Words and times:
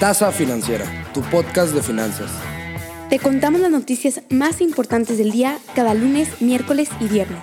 Tasa 0.00 0.32
Financiera, 0.32 0.84
tu 1.14 1.22
podcast 1.22 1.72
de 1.72 1.80
finanzas. 1.80 2.28
Te 3.08 3.20
contamos 3.20 3.60
las 3.60 3.70
noticias 3.70 4.22
más 4.28 4.60
importantes 4.60 5.18
del 5.18 5.30
día 5.30 5.58
cada 5.76 5.94
lunes, 5.94 6.42
miércoles 6.42 6.88
y 6.98 7.06
viernes. 7.06 7.38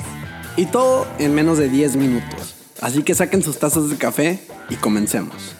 Y 0.57 0.65
todo 0.65 1.07
en 1.17 1.33
menos 1.33 1.57
de 1.57 1.69
10 1.69 1.95
minutos. 1.95 2.55
Así 2.81 3.03
que 3.03 3.15
saquen 3.15 3.41
sus 3.41 3.57
tazas 3.57 3.89
de 3.89 3.95
café 3.95 4.41
y 4.69 4.75
comencemos. 4.75 5.55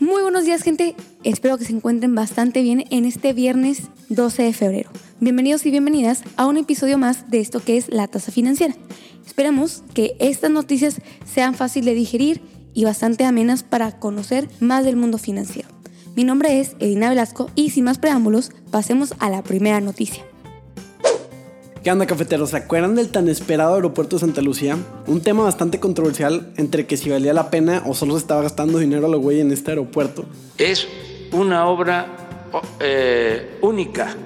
Muy 0.00 0.22
buenos 0.22 0.44
días 0.44 0.62
gente, 0.62 0.96
espero 1.22 1.58
que 1.58 1.64
se 1.64 1.72
encuentren 1.72 2.16
bastante 2.16 2.60
bien 2.60 2.86
en 2.90 3.04
este 3.04 3.32
viernes 3.32 3.84
12 4.08 4.42
de 4.42 4.52
febrero. 4.52 4.90
Bienvenidos 5.20 5.64
y 5.64 5.70
bienvenidas 5.70 6.24
a 6.36 6.46
un 6.46 6.56
episodio 6.56 6.98
más 6.98 7.30
de 7.30 7.38
esto 7.38 7.60
que 7.60 7.76
es 7.76 7.88
la 7.88 8.08
tasa 8.08 8.32
financiera. 8.32 8.74
Esperamos 9.26 9.82
que 9.94 10.16
estas 10.18 10.50
noticias 10.50 11.00
sean 11.24 11.54
fáciles 11.54 11.86
de 11.86 11.94
digerir 11.94 12.40
y 12.74 12.84
bastante 12.84 13.24
amenas 13.24 13.62
para 13.62 13.98
conocer 13.98 14.48
más 14.60 14.84
del 14.84 14.96
mundo 14.96 15.18
financiero. 15.18 15.68
Mi 16.14 16.24
nombre 16.24 16.60
es 16.60 16.76
Edina 16.78 17.08
Velasco 17.08 17.50
y 17.54 17.70
sin 17.70 17.84
más 17.84 17.98
preámbulos, 17.98 18.52
pasemos 18.70 19.14
a 19.18 19.30
la 19.30 19.42
primera 19.42 19.80
noticia. 19.80 20.24
¿Qué 21.82 21.92
onda 21.92 22.06
cafeteros? 22.06 22.50
¿Se 22.50 22.56
acuerdan 22.56 22.94
del 22.94 23.10
tan 23.10 23.28
esperado 23.28 23.74
aeropuerto 23.74 24.16
de 24.16 24.20
Santa 24.20 24.40
Lucía? 24.40 24.78
Un 25.06 25.20
tema 25.20 25.42
bastante 25.42 25.80
controversial 25.80 26.52
entre 26.56 26.86
que 26.86 26.96
si 26.96 27.10
valía 27.10 27.34
la 27.34 27.50
pena 27.50 27.82
o 27.84 27.94
solo 27.94 28.14
se 28.14 28.20
estaba 28.20 28.42
gastando 28.42 28.78
dinero 28.78 29.06
a 29.06 29.10
lo 29.10 29.18
güey 29.18 29.40
en 29.40 29.52
este 29.52 29.72
aeropuerto. 29.72 30.24
Es 30.56 30.88
una 31.32 31.66
obra 31.66 32.06
eh, 32.80 33.58
única 33.60 34.16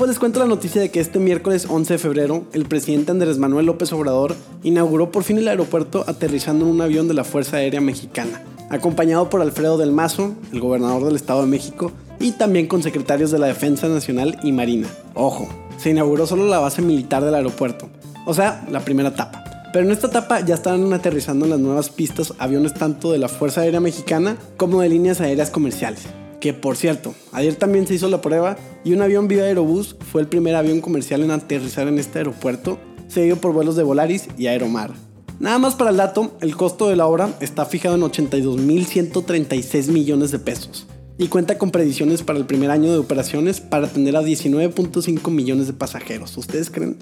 pues 0.00 0.08
les 0.08 0.18
cuento 0.18 0.40
la 0.40 0.46
noticia 0.46 0.80
de 0.80 0.90
que 0.90 0.98
este 0.98 1.18
miércoles 1.18 1.66
11 1.68 1.92
de 1.92 1.98
febrero, 1.98 2.46
el 2.54 2.64
presidente 2.64 3.10
Andrés 3.10 3.36
Manuel 3.36 3.66
López 3.66 3.92
Obrador 3.92 4.34
inauguró 4.62 5.12
por 5.12 5.24
fin 5.24 5.36
el 5.36 5.46
aeropuerto 5.46 6.06
aterrizando 6.08 6.64
en 6.64 6.70
un 6.70 6.80
avión 6.80 7.06
de 7.06 7.12
la 7.12 7.22
Fuerza 7.22 7.58
Aérea 7.58 7.82
Mexicana, 7.82 8.42
acompañado 8.70 9.28
por 9.28 9.42
Alfredo 9.42 9.76
del 9.76 9.92
Mazo, 9.92 10.32
el 10.54 10.60
gobernador 10.60 11.04
del 11.04 11.16
Estado 11.16 11.42
de 11.42 11.48
México, 11.48 11.92
y 12.18 12.32
también 12.32 12.66
con 12.66 12.82
secretarios 12.82 13.30
de 13.30 13.40
la 13.40 13.48
Defensa 13.48 13.88
Nacional 13.88 14.38
y 14.42 14.52
Marina. 14.52 14.88
Ojo, 15.12 15.50
se 15.76 15.90
inauguró 15.90 16.26
solo 16.26 16.46
la 16.46 16.60
base 16.60 16.80
militar 16.80 17.22
del 17.22 17.34
aeropuerto, 17.34 17.90
o 18.24 18.32
sea, 18.32 18.66
la 18.70 18.80
primera 18.80 19.10
etapa. 19.10 19.44
Pero 19.70 19.84
en 19.84 19.92
esta 19.92 20.06
etapa 20.06 20.40
ya 20.40 20.54
estaban 20.54 20.90
aterrizando 20.94 21.44
en 21.44 21.50
las 21.50 21.60
nuevas 21.60 21.90
pistas 21.90 22.32
aviones 22.38 22.72
tanto 22.72 23.12
de 23.12 23.18
la 23.18 23.28
Fuerza 23.28 23.60
Aérea 23.60 23.80
Mexicana 23.80 24.38
como 24.56 24.80
de 24.80 24.88
líneas 24.88 25.20
aéreas 25.20 25.50
comerciales. 25.50 26.06
Que 26.40 26.54
por 26.54 26.76
cierto, 26.76 27.14
ayer 27.32 27.54
también 27.54 27.86
se 27.86 27.94
hizo 27.94 28.08
la 28.08 28.22
prueba 28.22 28.56
y 28.82 28.94
un 28.94 29.02
avión 29.02 29.28
Viva 29.28 29.42
Aerobús 29.42 29.96
fue 30.10 30.22
el 30.22 30.26
primer 30.26 30.56
avión 30.56 30.80
comercial 30.80 31.22
en 31.22 31.30
aterrizar 31.30 31.86
en 31.86 31.98
este 31.98 32.18
aeropuerto, 32.18 32.78
seguido 33.08 33.36
por 33.36 33.52
vuelos 33.52 33.76
de 33.76 33.82
Volaris 33.82 34.26
y 34.38 34.46
Aeromar. 34.46 34.92
Nada 35.38 35.58
más 35.58 35.74
para 35.74 35.90
el 35.90 35.98
dato, 35.98 36.36
el 36.40 36.56
costo 36.56 36.88
de 36.88 36.96
la 36.96 37.06
obra 37.06 37.34
está 37.40 37.66
fijado 37.66 37.94
en 37.94 38.02
82.136 38.02 39.88
millones 39.88 40.30
de 40.30 40.38
pesos 40.38 40.86
y 41.18 41.28
cuenta 41.28 41.58
con 41.58 41.70
predicciones 41.70 42.22
para 42.22 42.38
el 42.38 42.46
primer 42.46 42.70
año 42.70 42.90
de 42.90 42.98
operaciones 42.98 43.60
para 43.60 43.86
atender 43.86 44.16
a 44.16 44.22
19.5 44.22 45.30
millones 45.30 45.66
de 45.66 45.74
pasajeros. 45.74 46.36
¿Ustedes 46.38 46.70
creen? 46.70 46.96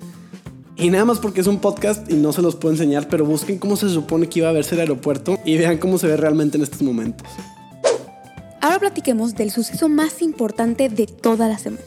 Y 0.76 0.90
nada 0.90 1.04
más 1.04 1.18
porque 1.18 1.40
es 1.40 1.46
un 1.46 1.58
podcast 1.58 2.10
y 2.10 2.14
no 2.14 2.32
se 2.32 2.42
los 2.42 2.56
puedo 2.56 2.72
enseñar, 2.72 3.08
pero 3.08 3.24
busquen 3.24 3.58
cómo 3.58 3.76
se 3.76 3.88
supone 3.88 4.28
que 4.28 4.40
iba 4.40 4.48
a 4.48 4.52
verse 4.52 4.74
el 4.74 4.80
aeropuerto 4.80 5.38
y 5.44 5.56
vean 5.56 5.78
cómo 5.78 5.98
se 5.98 6.08
ve 6.08 6.16
realmente 6.16 6.56
en 6.56 6.64
estos 6.64 6.82
momentos. 6.82 7.28
Ahora 8.60 8.80
platiquemos 8.80 9.34
del 9.34 9.50
suceso 9.50 9.88
más 9.88 10.20
importante 10.20 10.88
de 10.88 11.06
toda 11.06 11.46
la 11.48 11.58
semana. 11.58 11.84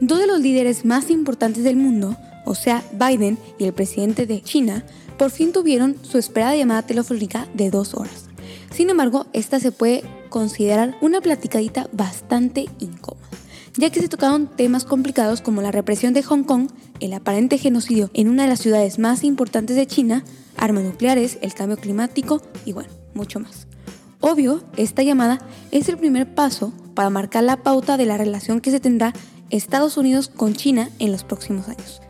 Dos 0.00 0.20
de 0.20 0.26
los 0.26 0.40
líderes 0.40 0.84
más 0.84 1.10
importantes 1.10 1.64
del 1.64 1.76
mundo, 1.76 2.16
o 2.44 2.54
sea, 2.54 2.84
Biden 2.92 3.38
y 3.58 3.64
el 3.64 3.72
presidente 3.72 4.26
de 4.26 4.40
China, 4.40 4.84
por 5.18 5.30
fin 5.30 5.52
tuvieron 5.52 5.96
su 6.02 6.18
esperada 6.18 6.54
llamada 6.54 6.82
telefónica 6.82 7.48
de 7.54 7.70
dos 7.70 7.94
horas. 7.94 8.26
Sin 8.70 8.90
embargo, 8.90 9.26
esta 9.32 9.58
se 9.58 9.72
puede 9.72 10.04
considerar 10.28 10.96
una 11.00 11.20
platicadita 11.20 11.88
bastante 11.92 12.66
incómoda, 12.78 13.26
ya 13.76 13.90
que 13.90 14.00
se 14.00 14.08
tocaron 14.08 14.46
temas 14.46 14.84
complicados 14.84 15.40
como 15.40 15.62
la 15.62 15.72
represión 15.72 16.12
de 16.12 16.22
Hong 16.22 16.44
Kong, 16.44 16.68
el 17.00 17.14
aparente 17.14 17.58
genocidio 17.58 18.10
en 18.14 18.28
una 18.28 18.44
de 18.44 18.50
las 18.50 18.60
ciudades 18.60 18.98
más 18.98 19.24
importantes 19.24 19.74
de 19.74 19.86
China, 19.86 20.24
armas 20.56 20.84
nucleares, 20.84 21.38
el 21.40 21.54
cambio 21.54 21.78
climático 21.78 22.42
y 22.64 22.72
bueno, 22.72 22.90
mucho 23.14 23.40
más. 23.40 23.66
Obvio, 24.20 24.62
esta 24.76 25.02
llamada 25.02 25.40
es 25.70 25.88
el 25.88 25.98
primer 25.98 26.34
paso 26.34 26.72
para 26.94 27.10
marcar 27.10 27.44
la 27.44 27.58
pauta 27.58 27.96
de 27.96 28.06
la 28.06 28.16
relación 28.16 28.60
que 28.60 28.70
se 28.70 28.80
tendrá 28.80 29.12
Estados 29.50 29.96
Unidos 29.96 30.28
con 30.28 30.54
China 30.54 30.90
en 30.98 31.12
los 31.12 31.24
próximos 31.24 31.68
años. 31.68 32.00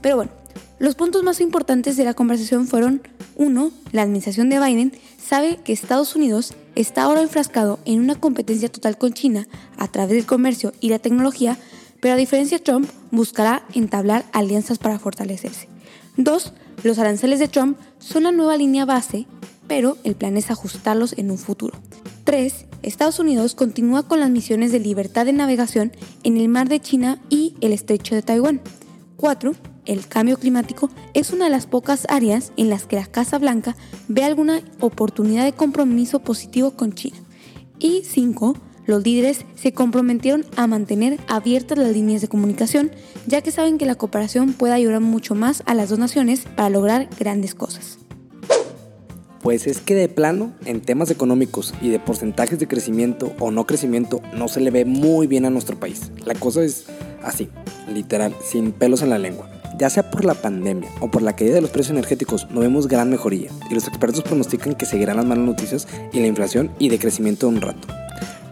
Pero 0.00 0.16
bueno, 0.16 0.32
los 0.78 0.96
puntos 0.96 1.22
más 1.22 1.40
importantes 1.40 1.96
de 1.96 2.04
la 2.04 2.14
conversación 2.14 2.66
fueron, 2.66 3.02
uno, 3.36 3.70
la 3.92 4.02
administración 4.02 4.48
de 4.48 4.58
Biden 4.58 4.92
sabe 5.16 5.58
que 5.64 5.72
Estados 5.72 6.16
Unidos 6.16 6.54
está 6.74 7.04
ahora 7.04 7.22
enfrascado 7.22 7.78
en 7.84 8.00
una 8.00 8.16
competencia 8.16 8.68
total 8.68 8.98
con 8.98 9.12
China 9.12 9.46
a 9.78 9.88
través 9.88 10.16
del 10.16 10.26
comercio 10.26 10.72
y 10.80 10.88
la 10.88 10.98
tecnología, 10.98 11.56
pero 12.00 12.14
a 12.14 12.18
diferencia 12.18 12.58
de 12.58 12.64
Trump, 12.64 12.90
buscará 13.12 13.62
entablar 13.74 14.24
alianzas 14.32 14.78
para 14.78 14.98
fortalecerse. 14.98 15.68
Dos, 16.16 16.52
los 16.82 16.98
aranceles 16.98 17.38
de 17.38 17.48
Trump 17.48 17.78
son 18.00 18.24
la 18.24 18.32
nueva 18.32 18.56
línea 18.56 18.84
base 18.84 19.26
pero 19.66 19.96
el 20.04 20.14
plan 20.14 20.36
es 20.36 20.50
ajustarlos 20.50 21.14
en 21.18 21.30
un 21.30 21.38
futuro. 21.38 21.78
3. 22.24 22.66
Estados 22.82 23.18
Unidos 23.18 23.54
continúa 23.54 24.06
con 24.06 24.20
las 24.20 24.30
misiones 24.30 24.72
de 24.72 24.80
libertad 24.80 25.26
de 25.26 25.32
navegación 25.32 25.92
en 26.22 26.36
el 26.36 26.48
mar 26.48 26.68
de 26.68 26.80
China 26.80 27.20
y 27.28 27.54
el 27.60 27.72
estrecho 27.72 28.14
de 28.14 28.22
Taiwán. 28.22 28.60
4. 29.16 29.54
El 29.84 30.06
cambio 30.06 30.36
climático 30.38 30.90
es 31.14 31.32
una 31.32 31.46
de 31.46 31.50
las 31.50 31.66
pocas 31.66 32.06
áreas 32.08 32.52
en 32.56 32.68
las 32.68 32.86
que 32.86 32.96
la 32.96 33.06
Casa 33.06 33.38
Blanca 33.38 33.76
ve 34.08 34.24
alguna 34.24 34.62
oportunidad 34.80 35.44
de 35.44 35.52
compromiso 35.52 36.20
positivo 36.20 36.72
con 36.72 36.92
China. 36.92 37.16
Y 37.78 38.02
5. 38.04 38.54
Los 38.86 39.04
líderes 39.04 39.44
se 39.54 39.72
comprometieron 39.72 40.44
a 40.56 40.66
mantener 40.66 41.20
abiertas 41.28 41.78
las 41.78 41.92
líneas 41.92 42.20
de 42.20 42.28
comunicación, 42.28 42.90
ya 43.26 43.40
que 43.40 43.52
saben 43.52 43.78
que 43.78 43.86
la 43.86 43.94
cooperación 43.94 44.54
puede 44.54 44.74
ayudar 44.74 45.00
mucho 45.00 45.34
más 45.34 45.62
a 45.66 45.74
las 45.74 45.88
dos 45.88 45.98
naciones 45.98 46.44
para 46.56 46.70
lograr 46.70 47.08
grandes 47.18 47.54
cosas. 47.54 47.98
Pues 49.42 49.66
es 49.66 49.80
que 49.80 49.96
de 49.96 50.08
plano, 50.08 50.52
en 50.64 50.80
temas 50.80 51.10
económicos 51.10 51.74
y 51.82 51.88
de 51.88 51.98
porcentajes 51.98 52.60
de 52.60 52.68
crecimiento 52.68 53.32
o 53.40 53.50
no 53.50 53.66
crecimiento, 53.66 54.22
no 54.32 54.46
se 54.46 54.60
le 54.60 54.70
ve 54.70 54.84
muy 54.84 55.26
bien 55.26 55.44
a 55.44 55.50
nuestro 55.50 55.78
país. 55.78 56.12
La 56.24 56.34
cosa 56.34 56.62
es 56.62 56.84
así, 57.24 57.48
literal, 57.92 58.36
sin 58.40 58.70
pelos 58.70 59.02
en 59.02 59.10
la 59.10 59.18
lengua. 59.18 59.50
Ya 59.78 59.90
sea 59.90 60.12
por 60.12 60.24
la 60.24 60.34
pandemia 60.34 60.88
o 61.00 61.10
por 61.10 61.22
la 61.22 61.34
caída 61.34 61.54
de 61.54 61.60
los 61.60 61.70
precios 61.70 61.90
energéticos, 61.90 62.48
no 62.50 62.60
vemos 62.60 62.86
gran 62.86 63.10
mejoría 63.10 63.50
y 63.68 63.74
los 63.74 63.88
expertos 63.88 64.22
pronostican 64.22 64.76
que 64.76 64.86
seguirán 64.86 65.16
las 65.16 65.26
malas 65.26 65.44
noticias 65.44 65.88
y 66.12 66.20
la 66.20 66.28
inflación 66.28 66.70
y 66.78 66.88
decrecimiento 66.88 67.48
de 67.48 67.56
un 67.56 67.62
rato. 67.62 67.88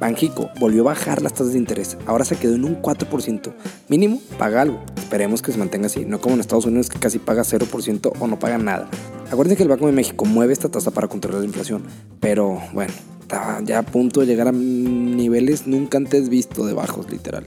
Banjico 0.00 0.50
volvió 0.58 0.80
a 0.80 0.86
bajar 0.86 1.22
las 1.22 1.34
tasas 1.34 1.52
de 1.52 1.58
interés, 1.58 1.98
ahora 2.06 2.24
se 2.24 2.34
quedó 2.34 2.54
en 2.54 2.64
un 2.64 2.82
4%. 2.82 3.52
Mínimo, 3.88 4.20
paga 4.38 4.62
algo. 4.62 4.80
Esperemos 4.96 5.40
que 5.40 5.52
se 5.52 5.58
mantenga 5.58 5.86
así, 5.86 6.04
no 6.04 6.20
como 6.20 6.34
en 6.34 6.40
Estados 6.40 6.64
Unidos 6.64 6.88
que 6.88 6.98
casi 6.98 7.20
paga 7.20 7.42
0% 7.42 8.12
o 8.18 8.26
no 8.26 8.38
paga 8.38 8.58
nada. 8.58 8.88
Acuérdense 9.30 9.56
que 9.56 9.62
el 9.62 9.68
Banco 9.68 9.86
de 9.86 9.92
México 9.92 10.24
mueve 10.24 10.52
esta 10.52 10.68
tasa 10.68 10.91
para 10.91 11.06
controlar 11.06 11.41
la 11.41 11.46
inflación, 11.46 11.84
pero 12.18 12.60
bueno, 12.72 12.92
está 13.20 13.60
ya 13.64 13.78
a 13.78 13.82
punto 13.82 14.20
de 14.20 14.26
llegar 14.26 14.48
a 14.48 14.52
niveles 14.52 15.68
nunca 15.68 15.98
antes 15.98 16.28
vistos 16.28 16.66
de 16.66 16.72
bajos, 16.72 17.08
literal. 17.08 17.46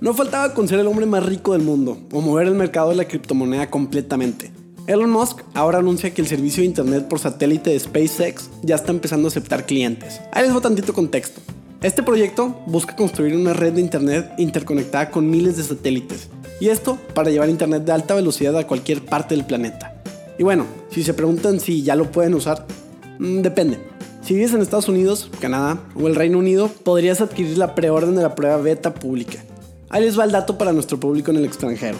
No 0.00 0.12
faltaba 0.12 0.52
con 0.52 0.66
ser 0.66 0.80
el 0.80 0.88
hombre 0.88 1.06
más 1.06 1.24
rico 1.24 1.52
del 1.52 1.62
mundo 1.62 1.96
o 2.10 2.20
mover 2.20 2.48
el 2.48 2.54
mercado 2.54 2.90
de 2.90 2.96
la 2.96 3.04
criptomoneda 3.06 3.70
completamente. 3.70 4.50
Elon 4.88 5.10
Musk 5.10 5.42
ahora 5.54 5.78
anuncia 5.78 6.12
que 6.12 6.22
el 6.22 6.26
servicio 6.26 6.62
de 6.62 6.66
internet 6.66 7.06
por 7.06 7.20
satélite 7.20 7.70
de 7.70 7.78
SpaceX 7.78 8.50
ya 8.62 8.74
está 8.74 8.90
empezando 8.90 9.28
a 9.28 9.30
aceptar 9.30 9.64
clientes. 9.64 10.20
Ahí 10.32 10.42
les 10.42 10.52
voy 10.52 10.60
tantito 10.62 10.92
contexto. 10.92 11.40
Este 11.82 12.02
proyecto 12.02 12.60
busca 12.66 12.96
construir 12.96 13.36
una 13.36 13.52
red 13.52 13.74
de 13.74 13.80
internet 13.80 14.32
interconectada 14.38 15.12
con 15.12 15.30
miles 15.30 15.56
de 15.56 15.62
satélites. 15.62 16.30
Y 16.60 16.68
esto 16.68 16.98
para 17.14 17.30
llevar 17.30 17.48
internet 17.48 17.84
de 17.84 17.92
alta 17.92 18.16
velocidad 18.16 18.58
a 18.58 18.66
cualquier 18.66 19.04
parte 19.04 19.36
del 19.36 19.46
planeta. 19.46 19.89
Y 20.40 20.42
bueno, 20.42 20.64
si 20.90 21.02
se 21.02 21.12
preguntan 21.12 21.60
si 21.60 21.82
ya 21.82 21.94
lo 21.94 22.10
pueden 22.10 22.32
usar, 22.32 22.66
mm, 23.18 23.42
depende. 23.42 23.78
Si 24.22 24.32
vives 24.32 24.54
en 24.54 24.62
Estados 24.62 24.88
Unidos, 24.88 25.30
Canadá 25.38 25.78
o 25.94 26.06
el 26.06 26.14
Reino 26.14 26.38
Unido, 26.38 26.70
podrías 26.82 27.20
adquirir 27.20 27.58
la 27.58 27.74
preorden 27.74 28.16
de 28.16 28.22
la 28.22 28.34
prueba 28.34 28.56
beta 28.56 28.94
pública. 28.94 29.44
Ahí 29.90 30.02
les 30.02 30.18
va 30.18 30.24
el 30.24 30.32
dato 30.32 30.56
para 30.56 30.72
nuestro 30.72 30.98
público 30.98 31.30
en 31.30 31.36
el 31.36 31.44
extranjero. 31.44 31.98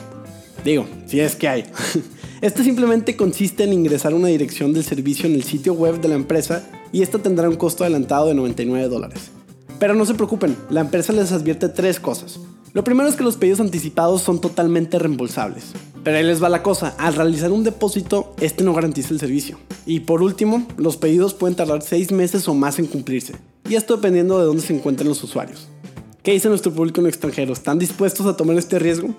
Digo, 0.64 0.87
si 1.04 1.20
es 1.20 1.37
que 1.37 1.48
hay. 1.48 1.64
Este 2.40 2.64
simplemente 2.64 3.14
consiste 3.14 3.64
en 3.64 3.75
ingresar 3.75 4.14
una 4.14 4.28
dirección 4.28 4.72
del 4.72 4.84
servicio 4.84 5.28
en 5.28 5.34
el 5.34 5.42
sitio 5.42 5.75
web 5.75 6.00
de 6.00 6.08
la 6.08 6.14
empresa 6.14 6.66
y 6.92 7.02
esta 7.02 7.19
tendrá 7.19 7.46
un 7.46 7.56
costo 7.56 7.84
adelantado 7.84 8.28
de 8.28 8.34
99 8.34 8.88
dólares. 8.88 9.31
Pero 9.78 9.94
no 9.94 10.06
se 10.06 10.14
preocupen, 10.14 10.56
la 10.70 10.81
empresa 10.81 11.12
les 11.12 11.32
advierte 11.32 11.69
tres 11.69 12.00
cosas. 12.00 12.40
Lo 12.72 12.84
primero 12.84 13.06
es 13.06 13.16
que 13.16 13.25
los 13.25 13.37
pedidos 13.37 13.60
anticipados 13.60 14.22
son 14.22 14.40
totalmente 14.40 14.98
reembolsables. 14.98 15.75
Pero 16.02 16.17
ahí 16.17 16.25
les 16.25 16.43
va 16.43 16.49
la 16.49 16.62
cosa, 16.62 16.94
al 16.99 17.14
realizar 17.14 17.52
un 17.52 17.62
depósito, 17.62 18.35
este 18.41 18.64
no 18.64 18.73
garantiza 18.73 19.12
el 19.12 19.20
servicio. 19.20 19.58
Y 19.85 20.00
por 20.00 20.23
último, 20.23 20.67
los 20.79 20.97
pedidos 20.97 21.35
pueden 21.35 21.56
tardar 21.56 21.82
6 21.82 22.12
meses 22.12 22.49
o 22.49 22.55
más 22.55 22.79
en 22.79 22.87
cumplirse. 22.87 23.35
Y 23.69 23.75
esto 23.75 23.97
dependiendo 23.97 24.38
de 24.38 24.47
dónde 24.47 24.62
se 24.62 24.75
encuentren 24.75 25.08
los 25.08 25.23
usuarios. 25.23 25.69
¿Qué 26.23 26.32
dice 26.32 26.49
nuestro 26.49 26.73
público 26.73 27.00
en 27.00 27.06
extranjero? 27.06 27.52
¿Están 27.52 27.79
dispuestos 27.79 28.26
a 28.26 28.37
tomar 28.37 28.56
este 28.56 28.79
riesgo? 28.79 29.14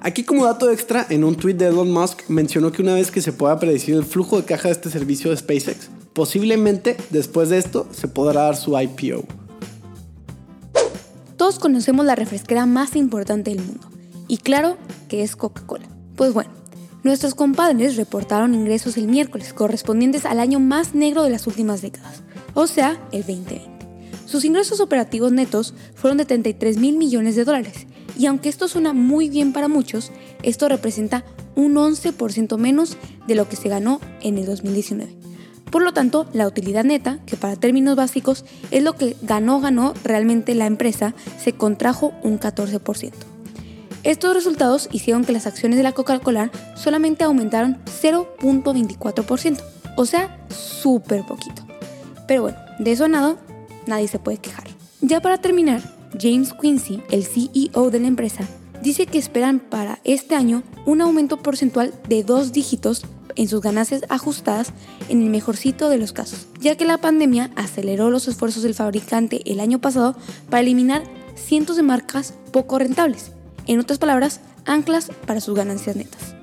Aquí 0.00 0.24
como 0.24 0.44
dato 0.44 0.70
extra, 0.70 1.06
en 1.08 1.24
un 1.24 1.34
tweet 1.34 1.54
de 1.54 1.66
Elon 1.66 1.90
Musk 1.90 2.28
mencionó 2.28 2.70
que 2.70 2.82
una 2.82 2.94
vez 2.94 3.10
que 3.10 3.22
se 3.22 3.32
pueda 3.32 3.58
predecir 3.58 3.94
el 3.94 4.04
flujo 4.04 4.36
de 4.36 4.44
caja 4.44 4.68
de 4.68 4.72
este 4.72 4.90
servicio 4.90 5.30
de 5.30 5.36
SpaceX, 5.36 5.88
posiblemente 6.12 6.96
después 7.10 7.48
de 7.48 7.58
esto 7.58 7.88
se 7.92 8.06
podrá 8.06 8.42
dar 8.42 8.56
su 8.56 8.78
IPO. 8.78 9.24
Todos 11.36 11.58
conocemos 11.58 12.06
la 12.06 12.14
refresquera 12.14 12.66
más 12.66 12.94
importante 12.94 13.50
del 13.50 13.64
mundo, 13.64 13.88
y 14.28 14.38
claro 14.38 14.76
que 15.08 15.22
es 15.22 15.36
Coca-Cola. 15.36 15.86
Pues 16.16 16.32
bueno, 16.32 16.50
nuestros 17.02 17.34
compadres 17.34 17.96
reportaron 17.96 18.54
ingresos 18.54 18.96
el 18.96 19.06
miércoles 19.06 19.52
correspondientes 19.52 20.24
al 20.24 20.40
año 20.40 20.60
más 20.60 20.94
negro 20.94 21.22
de 21.22 21.30
las 21.30 21.46
últimas 21.46 21.82
décadas, 21.82 22.22
o 22.54 22.66
sea, 22.66 23.00
el 23.12 23.20
2020. 23.20 23.76
Sus 24.26 24.44
ingresos 24.44 24.80
operativos 24.80 25.30
netos 25.30 25.74
fueron 25.94 26.18
de 26.18 26.24
33 26.24 26.78
mil 26.78 26.96
millones 26.96 27.36
de 27.36 27.44
dólares, 27.44 27.86
y 28.18 28.26
aunque 28.26 28.48
esto 28.48 28.66
suena 28.66 28.92
muy 28.92 29.28
bien 29.28 29.52
para 29.52 29.68
muchos, 29.68 30.10
esto 30.42 30.68
representa 30.68 31.24
un 31.54 31.74
11% 31.74 32.58
menos 32.58 32.96
de 33.26 33.34
lo 33.34 33.48
que 33.48 33.56
se 33.56 33.68
ganó 33.68 34.00
en 34.20 34.38
el 34.38 34.46
2019. 34.46 35.16
Por 35.70 35.82
lo 35.82 35.92
tanto, 35.92 36.26
la 36.32 36.46
utilidad 36.46 36.84
neta, 36.84 37.18
que 37.26 37.36
para 37.36 37.56
términos 37.56 37.96
básicos 37.96 38.44
es 38.70 38.82
lo 38.82 38.94
que 38.94 39.16
ganó 39.22 39.60
ganó 39.60 39.94
realmente 40.04 40.54
la 40.54 40.66
empresa, 40.66 41.14
se 41.38 41.52
contrajo 41.52 42.12
un 42.22 42.40
14%. 42.40 43.12
Estos 44.06 44.34
resultados 44.34 44.88
hicieron 44.92 45.24
que 45.24 45.32
las 45.32 45.48
acciones 45.48 45.76
de 45.76 45.82
la 45.82 45.90
Coca-Cola 45.90 46.52
solamente 46.76 47.24
aumentaron 47.24 47.78
0.24%, 47.86 49.60
o 49.96 50.06
sea, 50.06 50.38
súper 50.48 51.26
poquito. 51.26 51.66
Pero 52.28 52.42
bueno, 52.42 52.56
de 52.78 52.92
eso 52.92 53.08
nada, 53.08 53.34
nadie 53.88 54.06
se 54.06 54.20
puede 54.20 54.38
quejar. 54.38 54.68
Ya 55.00 55.20
para 55.20 55.38
terminar, 55.38 55.82
James 56.20 56.52
Quincy, 56.52 57.02
el 57.10 57.24
CEO 57.24 57.90
de 57.90 57.98
la 57.98 58.06
empresa, 58.06 58.44
dice 58.80 59.06
que 59.06 59.18
esperan 59.18 59.58
para 59.58 59.98
este 60.04 60.36
año 60.36 60.62
un 60.84 61.00
aumento 61.00 61.38
porcentual 61.38 61.92
de 62.08 62.22
dos 62.22 62.52
dígitos 62.52 63.04
en 63.34 63.48
sus 63.48 63.60
ganancias 63.60 64.04
ajustadas 64.08 64.72
en 65.08 65.20
el 65.20 65.30
mejorcito 65.30 65.88
de 65.88 65.98
los 65.98 66.12
casos, 66.12 66.46
ya 66.60 66.76
que 66.76 66.84
la 66.84 66.98
pandemia 66.98 67.50
aceleró 67.56 68.08
los 68.10 68.28
esfuerzos 68.28 68.62
del 68.62 68.74
fabricante 68.74 69.42
el 69.46 69.58
año 69.58 69.80
pasado 69.80 70.14
para 70.48 70.60
eliminar 70.60 71.02
cientos 71.34 71.74
de 71.74 71.82
marcas 71.82 72.34
poco 72.52 72.78
rentables 72.78 73.32
en 73.66 73.80
otras 73.80 73.98
palabras, 73.98 74.40
anclas 74.64 75.10
para 75.26 75.40
sus 75.40 75.54
ganancias 75.54 75.96
netas. 75.96 76.34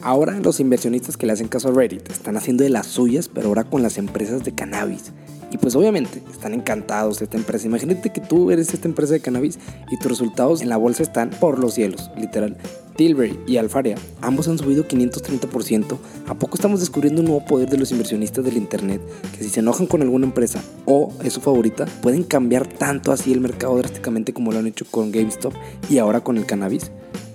Ahora 0.00 0.38
los 0.38 0.60
inversionistas 0.60 1.16
que 1.16 1.26
le 1.26 1.32
hacen 1.32 1.48
caso 1.48 1.68
a 1.68 1.72
Reddit 1.72 2.10
están 2.10 2.36
haciendo 2.36 2.62
de 2.62 2.70
las 2.70 2.86
suyas, 2.86 3.28
pero 3.28 3.48
ahora 3.48 3.64
con 3.64 3.82
las 3.82 3.96
empresas 3.96 4.44
de 4.44 4.54
cannabis. 4.54 5.12
Y 5.50 5.56
pues 5.56 5.74
obviamente 5.76 6.22
están 6.30 6.52
encantados 6.52 7.20
de 7.20 7.24
esta 7.24 7.36
empresa. 7.36 7.66
Imagínate 7.66 8.10
que 8.10 8.20
tú 8.20 8.50
eres 8.50 8.74
esta 8.74 8.88
empresa 8.88 9.14
de 9.14 9.20
cannabis 9.20 9.58
y 9.90 9.98
tus 9.98 10.10
resultados 10.10 10.60
en 10.60 10.68
la 10.68 10.76
bolsa 10.76 11.02
están 11.02 11.30
por 11.30 11.58
los 11.58 11.74
cielos, 11.74 12.10
literal. 12.16 12.56
Tilbury 12.96 13.38
y 13.46 13.56
Alfaria, 13.56 13.96
ambos 14.20 14.48
han 14.48 14.58
subido 14.58 14.86
530%. 14.86 15.98
¿A 16.26 16.34
poco 16.34 16.54
estamos 16.56 16.80
descubriendo 16.80 17.20
un 17.20 17.28
nuevo 17.28 17.44
poder 17.44 17.68
de 17.68 17.78
los 17.78 17.90
inversionistas 17.92 18.44
del 18.44 18.56
Internet? 18.56 19.00
Que 19.32 19.44
si 19.44 19.50
se 19.50 19.60
enojan 19.60 19.86
con 19.86 20.02
alguna 20.02 20.26
empresa 20.26 20.62
o 20.86 21.12
es 21.22 21.32
su 21.32 21.40
favorita, 21.40 21.86
pueden 22.02 22.22
cambiar 22.22 22.66
tanto 22.66 23.12
así 23.12 23.32
el 23.32 23.40
mercado 23.40 23.76
drásticamente 23.78 24.32
como 24.32 24.52
lo 24.52 24.58
han 24.58 24.66
hecho 24.66 24.86
con 24.90 25.12
GameStop 25.12 25.54
y 25.90 25.98
ahora 25.98 26.22
con 26.22 26.36
el 26.38 26.46
cannabis. 26.46 26.90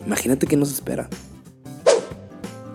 Imagínate 0.05 0.47
qué 0.47 0.57
nos 0.57 0.71
espera. 0.71 1.09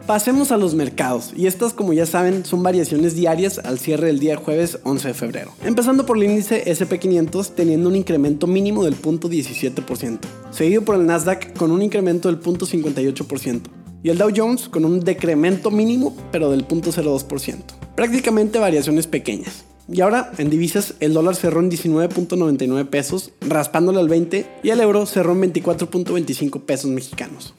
Pasemos 0.07 0.53
a 0.53 0.59
los 0.59 0.75
mercados, 0.75 1.33
y 1.35 1.47
estas 1.47 1.73
como 1.73 1.95
ya 1.95 2.05
saben 2.05 2.45
son 2.45 2.63
variaciones 2.63 3.17
diarias 3.17 3.59
al 3.59 3.79
cierre 3.79 4.09
del 4.09 4.19
día 4.19 4.37
jueves 4.37 4.79
11 4.85 5.09
de 5.09 5.15
febrero. 5.15 5.53
Empezando 5.65 6.05
por 6.05 6.19
el 6.19 6.25
índice 6.25 6.63
SP500 6.67 7.55
teniendo 7.55 7.89
un 7.89 7.97
incremento 7.97 8.47
mínimo 8.47 8.85
del 8.85 9.01
0.17%, 9.01 10.19
seguido 10.51 10.83
por 10.83 10.97
el 10.97 11.07
Nasdaq 11.07 11.57
con 11.57 11.71
un 11.71 11.81
incremento 11.81 12.29
del 12.29 12.39
0.58%, 12.39 13.63
y 14.03 14.11
el 14.11 14.19
Dow 14.19 14.31
Jones 14.37 14.69
con 14.69 14.85
un 14.85 15.01
decremento 15.01 15.71
mínimo 15.71 16.15
pero 16.31 16.51
del 16.51 16.69
0.02%. 16.69 17.63
Prácticamente 17.97 18.59
variaciones 18.59 19.07
pequeñas. 19.07 19.65
Y 19.89 20.03
ahora, 20.03 20.33
en 20.37 20.51
divisas, 20.51 20.97
el 21.01 21.15
dólar 21.15 21.35
cerró 21.35 21.61
en 21.61 21.71
19.99 21.71 22.87
pesos, 22.89 23.33
raspándole 23.41 24.01
al 24.01 24.11
20, 24.11 24.47
y 24.63 24.69
el 24.69 24.81
euro 24.81 25.07
cerró 25.07 25.33
en 25.33 25.51
24.25 25.51 26.61
pesos 26.61 26.91
mexicanos. 26.91 27.55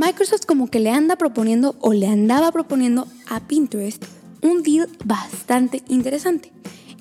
Microsoft 0.00 0.46
como 0.46 0.70
que 0.70 0.80
le 0.80 0.88
anda 0.88 1.16
proponiendo 1.16 1.76
o 1.78 1.92
le 1.92 2.06
andaba 2.06 2.50
proponiendo 2.52 3.06
a 3.28 3.40
Pinterest 3.40 4.02
un 4.40 4.62
deal 4.62 4.88
bastante 5.04 5.82
interesante. 5.88 6.50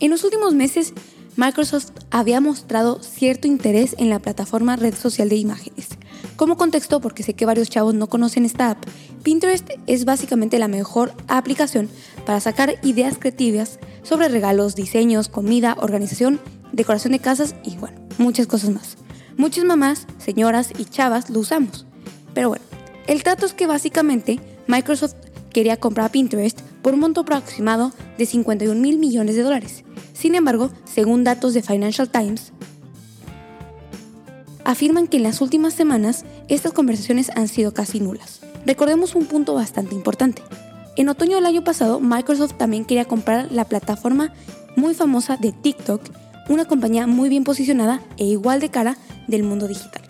En 0.02 0.12
los 0.12 0.26
últimos 0.26 0.54
meses, 0.54 0.94
Microsoft 1.38 1.92
había 2.12 2.42
mostrado 2.42 3.02
cierto 3.02 3.48
interés 3.48 3.96
en 4.00 4.10
la 4.10 4.20
plataforma 4.20 4.76
red 4.76 4.94
social 4.94 5.30
de 5.30 5.38
imágenes. 5.38 5.88
Como 6.36 6.58
contexto, 6.58 7.00
porque 7.00 7.24
sé 7.24 7.36
que 7.36 7.46
varios 7.46 7.70
chavos 7.70 7.94
no 7.94 8.08
conocen 8.08 8.44
esta 8.44 8.72
app, 8.72 8.86
Pinterest 9.24 9.70
es 9.88 10.04
básicamente 10.04 10.60
la 10.60 10.68
mejor 10.68 11.14
aplicación 11.30 11.88
para 12.26 12.42
sacar 12.42 12.80
ideas 12.84 13.18
creativas 13.18 13.80
sobre 14.04 14.28
regalos, 14.28 14.76
diseños, 14.76 15.30
comida, 15.30 15.78
organización, 15.80 16.42
decoración 16.74 17.14
de 17.14 17.20
casas 17.20 17.56
y 17.64 17.78
bueno, 17.78 18.02
muchas 18.18 18.46
cosas 18.46 18.72
más. 18.72 18.98
Muchas 19.38 19.64
mamás, 19.64 20.06
señoras 20.18 20.74
y 20.78 20.84
chavas 20.84 21.30
lo 21.30 21.40
usamos. 21.40 21.86
Pero 22.34 22.50
bueno, 22.50 22.69
el 23.10 23.24
trato 23.24 23.48
es 23.48 23.54
que 23.54 23.66
básicamente 23.66 24.40
Microsoft 24.68 25.16
quería 25.52 25.78
comprar 25.78 26.12
Pinterest 26.12 26.62
por 26.84 26.94
un 26.94 27.00
monto 27.00 27.22
aproximado 27.22 27.92
de 28.20 28.28
51 28.28 28.80
mil 28.80 29.00
millones 29.00 29.36
de 29.36 29.42
dólares. 29.42 29.84
Sin 30.14 30.36
embargo, 30.36 30.70
según 30.86 31.24
datos 31.24 31.56
de 31.56 31.64
Financial 31.64 32.08
Times, 32.08 32.54
afirman 34.64 35.08
que 35.08 35.18
en 35.18 35.24
las 35.24 35.42
últimas 35.42 35.74
semanas 35.74 36.24
estas 36.50 36.72
conversaciones 36.72 37.32
han 37.36 37.48
sido 37.48 37.74
casi 37.74 38.00
nulas. 38.00 38.42
Recordemos 38.68 39.16
un 39.16 39.26
punto 39.26 39.56
bastante 39.56 39.96
importante. 39.96 40.44
En 40.96 41.10
otoño 41.10 41.38
del 41.38 41.48
año 41.48 41.64
pasado, 41.64 42.00
Microsoft 42.00 42.60
también 42.60 42.86
quería 42.86 43.06
comprar 43.06 43.52
la 43.52 43.66
plataforma 43.66 44.34
muy 44.76 44.94
famosa 44.94 45.36
de 45.36 45.52
TikTok, 45.52 46.04
una 46.48 46.66
compañía 46.66 47.08
muy 47.08 47.28
bien 47.28 47.44
posicionada 47.44 48.02
e 48.18 48.26
igual 48.26 48.60
de 48.60 48.70
cara 48.70 48.98
del 49.28 49.42
mundo 49.42 49.68
digital. 49.68 50.09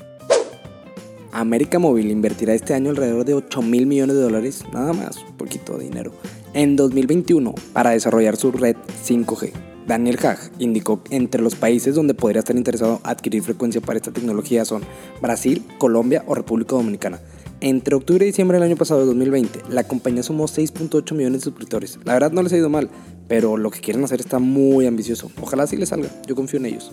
América 1.31 1.79
Móvil 1.79 2.11
invertirá 2.11 2.53
este 2.53 2.73
año 2.73 2.89
alrededor 2.89 3.25
de 3.25 3.33
8 3.35 3.61
mil 3.61 3.85
millones 3.85 4.15
de 4.15 4.21
dólares, 4.23 4.63
nada 4.73 4.93
más, 4.93 5.17
un 5.17 5.37
poquito 5.37 5.77
de 5.77 5.85
dinero, 5.85 6.11
en 6.53 6.75
2021 6.75 7.53
para 7.73 7.91
desarrollar 7.91 8.35
su 8.35 8.51
red 8.51 8.75
5G. 9.05 9.51
Daniel 9.87 10.19
Hag 10.23 10.37
indicó 10.59 11.03
que 11.03 11.15
entre 11.15 11.41
los 11.41 11.55
países 11.55 11.95
donde 11.95 12.13
podría 12.13 12.39
estar 12.39 12.55
interesado 12.55 12.99
adquirir 13.03 13.41
frecuencia 13.41 13.81
para 13.81 13.97
esta 13.97 14.11
tecnología 14.11 14.63
son 14.63 14.83
Brasil, 15.19 15.65
Colombia 15.79 16.23
o 16.27 16.35
República 16.35 16.75
Dominicana. 16.75 17.19
Entre 17.61 17.95
octubre 17.95 18.23
y 18.23 18.27
diciembre 18.27 18.57
del 18.57 18.67
año 18.67 18.77
pasado, 18.77 19.01
de 19.01 19.07
2020, 19.07 19.63
la 19.69 19.83
compañía 19.83 20.23
sumó 20.23 20.45
6.8 20.45 21.13
millones 21.13 21.41
de 21.41 21.45
suscriptores. 21.45 21.99
La 22.05 22.13
verdad 22.13 22.31
no 22.31 22.41
les 22.41 22.53
ha 22.53 22.57
ido 22.57 22.69
mal, 22.69 22.89
pero 23.27 23.57
lo 23.57 23.71
que 23.71 23.81
quieren 23.81 24.03
hacer 24.03 24.19
está 24.21 24.39
muy 24.39 24.85
ambicioso. 24.85 25.31
Ojalá 25.41 25.67
sí 25.67 25.75
les 25.75 25.89
salga, 25.89 26.09
yo 26.25 26.35
confío 26.35 26.59
en 26.59 26.67
ellos. 26.67 26.91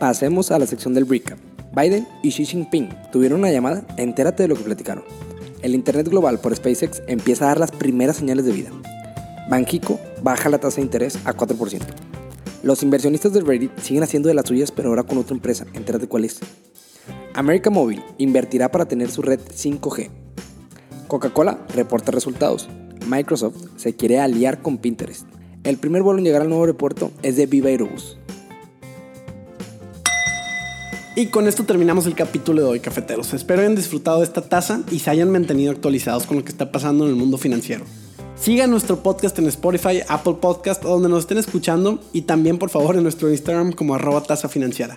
Pasemos 0.00 0.50
a 0.50 0.58
la 0.58 0.66
sección 0.66 0.94
del 0.94 1.08
recap. 1.08 1.49
Biden 1.74 2.06
y 2.22 2.30
Xi 2.30 2.44
Jinping 2.44 2.88
tuvieron 3.12 3.40
una 3.40 3.52
llamada, 3.52 3.84
entérate 3.96 4.42
de 4.42 4.48
lo 4.48 4.56
que 4.56 4.64
platicaron. 4.64 5.04
El 5.62 5.74
Internet 5.74 6.08
global 6.08 6.40
por 6.40 6.54
SpaceX 6.54 7.02
empieza 7.06 7.44
a 7.44 7.48
dar 7.48 7.60
las 7.60 7.70
primeras 7.70 8.16
señales 8.16 8.44
de 8.44 8.52
vida. 8.52 8.70
Banxico 9.48 10.00
baja 10.22 10.48
la 10.48 10.58
tasa 10.58 10.76
de 10.76 10.82
interés 10.82 11.18
a 11.24 11.34
4%. 11.34 11.80
Los 12.62 12.82
inversionistas 12.82 13.32
de 13.32 13.40
Reddit 13.40 13.78
siguen 13.78 14.02
haciendo 14.02 14.28
de 14.28 14.34
las 14.34 14.46
suyas, 14.46 14.70
pero 14.70 14.90
ahora 14.90 15.04
con 15.04 15.18
otra 15.18 15.34
empresa. 15.34 15.66
Entérate 15.72 16.08
cuál 16.08 16.24
es. 16.24 16.40
America 17.34 17.70
Mobile 17.70 18.02
invertirá 18.18 18.70
para 18.70 18.86
tener 18.86 19.10
su 19.10 19.22
red 19.22 19.40
5G. 19.40 20.10
Coca-Cola 21.08 21.66
reporta 21.74 22.12
resultados. 22.12 22.68
Microsoft 23.08 23.56
se 23.76 23.96
quiere 23.96 24.20
aliar 24.20 24.60
con 24.62 24.78
Pinterest. 24.78 25.26
El 25.64 25.78
primer 25.78 26.02
vuelo 26.02 26.18
en 26.18 26.24
llegar 26.24 26.42
al 26.42 26.48
nuevo 26.48 26.64
aeropuerto 26.64 27.10
es 27.22 27.36
de 27.36 27.46
Viva 27.46 27.68
Aerobus. 27.68 28.19
Y 31.20 31.26
con 31.26 31.46
esto 31.46 31.64
terminamos 31.64 32.06
el 32.06 32.14
capítulo 32.14 32.62
de 32.62 32.68
hoy, 32.68 32.80
cafeteros. 32.80 33.34
Espero 33.34 33.60
hayan 33.60 33.74
disfrutado 33.74 34.20
de 34.20 34.24
esta 34.24 34.40
taza 34.40 34.80
y 34.90 35.00
se 35.00 35.10
hayan 35.10 35.30
mantenido 35.30 35.70
actualizados 35.70 36.24
con 36.24 36.38
lo 36.38 36.44
que 36.44 36.48
está 36.48 36.72
pasando 36.72 37.04
en 37.04 37.10
el 37.10 37.16
mundo 37.16 37.36
financiero. 37.36 37.84
Sigan 38.36 38.70
nuestro 38.70 39.02
podcast 39.02 39.38
en 39.38 39.46
Spotify, 39.48 40.00
Apple 40.08 40.36
Podcast 40.40 40.82
donde 40.82 41.10
nos 41.10 41.18
estén 41.18 41.36
escuchando 41.36 42.00
y 42.14 42.22
también 42.22 42.56
por 42.56 42.70
favor 42.70 42.96
en 42.96 43.02
nuestro 43.02 43.28
Instagram 43.28 43.72
como 43.72 43.94
arroba 43.94 44.22
tasa 44.22 44.48
financiera. 44.48 44.96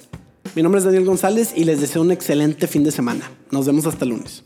Mi 0.55 0.63
nombre 0.63 0.79
es 0.79 0.85
Daniel 0.85 1.03
González 1.03 1.51
y 1.57 1.65
les 1.65 1.81
deseo 1.81 2.01
un 2.01 2.13
excelente 2.13 2.67
fin 2.67 2.85
de 2.85 2.91
semana. 2.91 3.29
Nos 3.51 3.65
vemos 3.65 3.85
hasta 3.85 4.05
el 4.05 4.11
lunes. 4.11 4.45